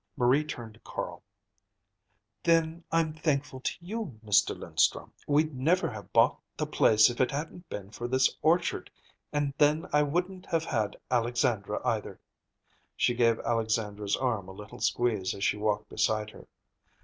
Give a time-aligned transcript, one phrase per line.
[0.17, 1.21] Marie turned to Carl.
[2.41, 4.57] "Then I'm thankful to you, Mr.
[4.57, 5.11] Linstrum.
[5.27, 8.89] We'd never have bought the place if it hadn't been for this orchard,
[9.31, 12.19] and then I wouldn't have had Alexandra, either."
[12.97, 16.47] She gave Alexandra's arm a little squeeze as she walked beside her.